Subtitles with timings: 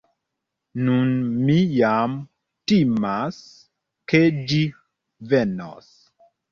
[0.87, 1.11] Nun
[1.49, 2.17] mi jam
[2.73, 3.39] timas
[4.13, 4.63] ke ĝi
[5.35, 5.97] venos.